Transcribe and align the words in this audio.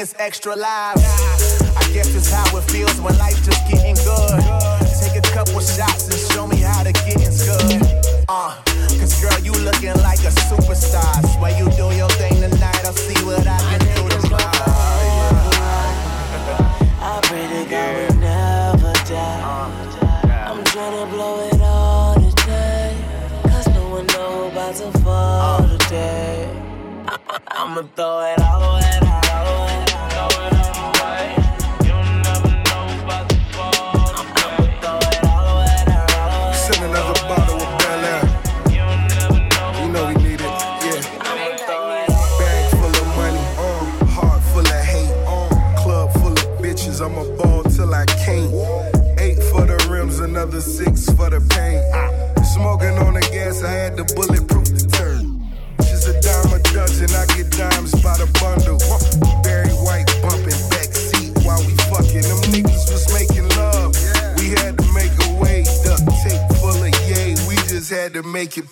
as 0.00 0.14
extra 0.18 0.56
lives. 0.56 1.02
I 1.76 1.84
guess 1.92 2.14
it's 2.14 2.32
how 2.32 2.56
it 2.56 2.62
feels 2.70 2.98
when 3.02 3.16
life's 3.18 3.44
just 3.44 3.60
getting 3.68 3.94
good. 3.96 4.40
Take 4.96 5.16
a 5.20 5.26
couple 5.36 5.60
shots 5.60 6.08
and 6.08 6.16
show 6.32 6.46
me 6.46 6.56
how 6.56 6.82
to 6.82 6.92
get 6.92 7.20
good. 7.44 7.82
Uh, 8.26 8.56
cause 8.98 9.20
girl, 9.20 9.38
you 9.40 9.52
looking 9.60 9.92
like 10.00 10.20
a 10.20 10.32
superstar. 10.48 11.12
Swear 11.36 11.52
you 11.58 11.68
do 11.76 11.94
your 11.94 12.08
thing 12.16 12.32
tonight, 12.40 12.80
I'll 12.86 12.94
see 12.94 13.20
what 13.26 13.46
I 13.46 13.58
can 13.68 13.80
do 13.92 14.08
tomorrow. 14.08 14.72
I 17.02 17.20
pray 17.24 17.46
to 17.52 17.70
God 17.70 18.14
we 18.14 18.20
never 18.20 18.92
die. 19.04 19.42
I'm 20.48 20.64
tryna 20.64 21.10
blow 21.10 21.46
it 21.46 21.60
all 21.60 22.14
today. 22.14 22.96
Cause 23.42 23.68
no 23.68 23.90
one 23.90 24.06
know 24.06 24.48
about 24.48 24.74
to 24.76 24.98
fall 25.00 25.68
today. 25.68 26.48
I'ma 27.48 27.82
throw 27.94 28.20
it 28.20 28.40
all 28.40 28.76
away. 28.76 28.89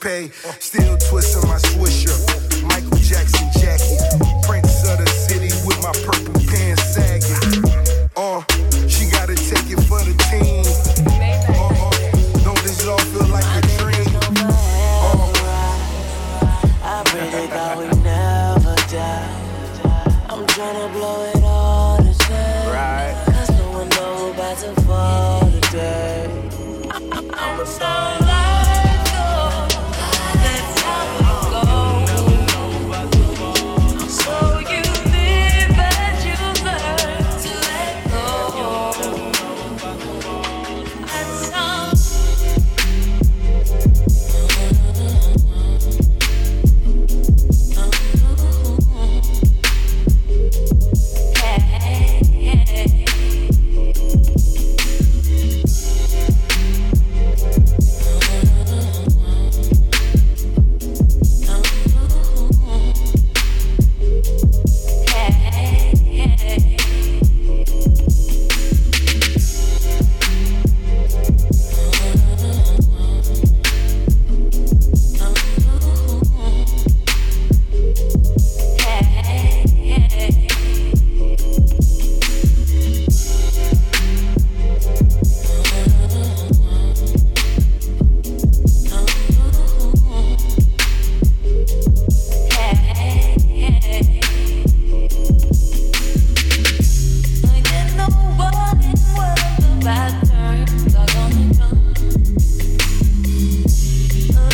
Pay. 0.00 0.28
Still 0.60 0.96
twisting 0.98 1.48
my 1.48 1.56
swisher. 1.56 2.16
Michael 2.66 2.98
Jackson 2.98 3.48
jacket. 3.60 4.00
Prince 4.46 4.88
of 4.88 4.98
the 4.98 5.06
city 5.06 5.50
with 5.66 5.78
my 5.82 5.92
purple 6.04 6.34
pants 6.46 6.82
sagging. 6.94 7.64
Uh, 8.16 8.42
she 8.88 9.10
gotta 9.10 9.34
take 9.34 9.70
it 9.70 9.80
for 9.86 10.00
the 10.04 10.14
team. 10.30 10.64
Don't 12.44 12.60
this 12.62 12.86
all 12.86 12.98
feel 12.98 13.28
like 13.28 13.44
a 13.44 13.62
dream? 13.78 14.08
I 16.82 17.02
really 17.14 17.46
thought 17.48 17.78
we'd 17.78 18.02
never 18.02 18.74
die. 18.90 19.28
I'm 20.28 20.46
tryna 20.46 20.92
blow 20.92 21.24
it 21.24 21.42
all 21.42 21.98
today. 21.98 22.64
Right. 22.66 23.14
Cause 23.26 23.50
no 23.50 23.70
one 23.72 23.88
know 23.90 24.32
about 24.32 24.58
to 24.58 24.80
fall 24.82 25.50
today. 25.50 26.07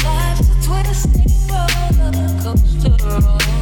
Life's 0.04 0.48
a 0.48 0.56
twisting 0.62 1.32
roller 1.48 2.32
coaster. 2.42 3.53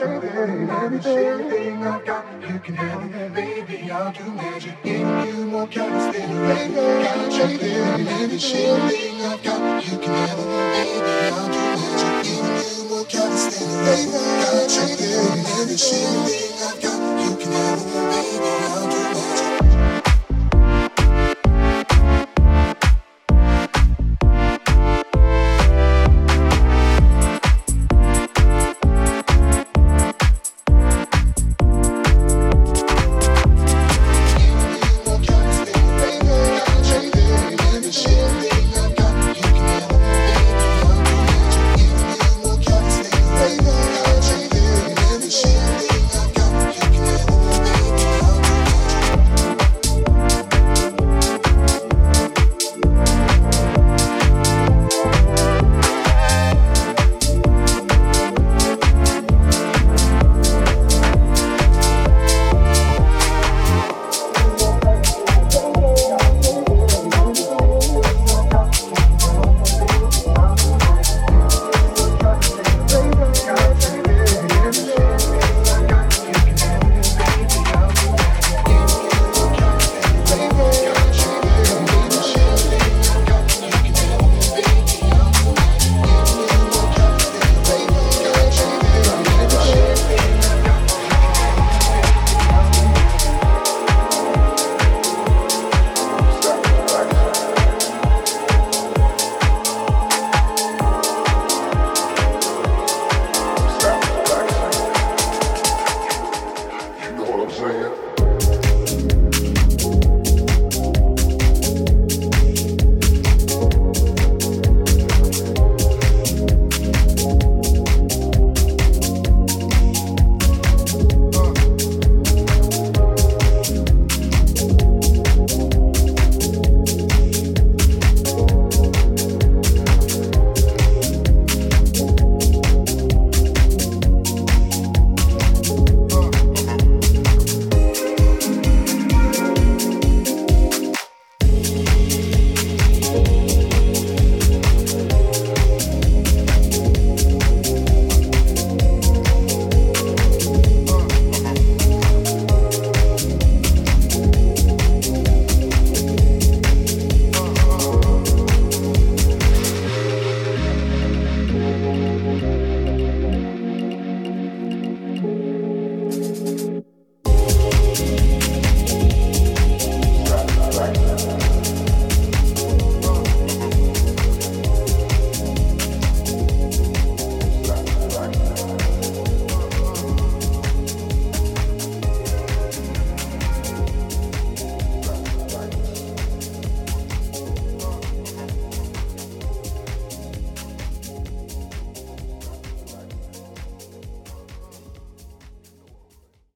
everything, 0.00 0.70
everything 0.70 1.84
I've 1.84 2.04
got, 2.04 2.24
you 2.42 2.58
can 2.60 2.74
have 2.74 3.14
it. 3.14 3.34
Baby, 3.34 3.90
I'll 3.90 4.12
do 4.12 4.24
magic 4.32 4.74
if 4.84 5.34
you 5.36 5.50
won't 5.50 5.70
count 5.70 5.92
us 5.92 6.14
little. 6.14 6.36
Baby, 6.46 6.74
got 6.74 7.40
everything, 7.40 8.08
everything 8.08 9.22
I've 9.22 9.42
got, 9.42 9.84
you 9.84 9.98
can 9.98 10.12
have 10.12 10.38
it. 10.38 10.46
Baby, 10.76 11.12
I'll 11.32 11.48
do 11.52 11.62
magic 11.80 12.26
if 12.26 12.78
you 12.78 12.90
won't 12.90 13.08
count 13.08 13.32
us 13.32 13.60
little. 13.60 13.84
Baby, 13.84 14.12
got 14.12 14.78
everything, 14.78 15.46
everything 15.60 16.52
I've 16.66 16.82
got, 16.82 17.00
you 17.24 17.36
can 17.36 17.52
have 17.52 17.78
it. 17.78 17.86
Baby, 18.12 18.50
I'll 18.68 18.90
do 18.90 18.96
magic. 18.96 19.25